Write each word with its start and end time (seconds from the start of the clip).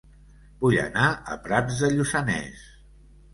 Vull 0.63 0.77
anar 0.83 1.03
a 1.25 1.37
Prats 1.43 1.83
de 1.83 1.91
Lluçanès 1.93 2.65